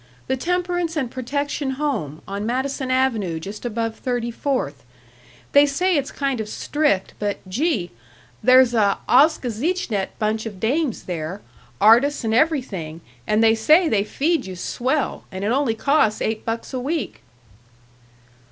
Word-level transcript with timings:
The 0.25 0.35
Temperance 0.35 0.97
and 0.97 1.11
Protection 1.11 1.77
Home, 1.77 2.23
on 2.27 2.43
Madison 2.43 2.89
Avenue 2.89 3.39
just 3.39 3.65
above 3.67 3.95
Thirty 3.99 4.31
fourth. 4.31 4.83
They 5.51 5.67
say 5.67 5.95
it's 5.95 6.11
kind 6.11 6.41
of 6.41 6.49
strict, 6.49 7.13
but, 7.19 7.37
gee! 7.47 7.91
there's 8.41 8.73
a' 8.73 8.97
ausgezeichnet 9.07 10.07
bunch 10.17 10.47
of 10.47 10.59
dames 10.59 11.03
there, 11.03 11.41
artists 11.79 12.23
and 12.23 12.33
everything, 12.33 13.01
and 13.27 13.43
they 13.43 13.53
say 13.53 13.87
they 13.87 14.03
feed 14.03 14.47
you 14.47 14.55
swell, 14.55 15.25
and 15.31 15.43
it 15.43 15.51
only 15.51 15.75
costs 15.75 16.19
eight 16.19 16.45
bucks 16.45 16.73
a 16.73 16.79
week." 16.79 17.21